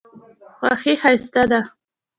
خوښي 0.57 0.93
ښایسته 1.01 1.43
ده. 1.51 1.61